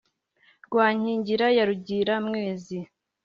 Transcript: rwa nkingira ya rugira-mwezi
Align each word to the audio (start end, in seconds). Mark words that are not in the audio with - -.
rwa 0.65 0.87
nkingira 0.97 1.47
ya 1.57 1.63
rugira-mwezi 1.69 2.79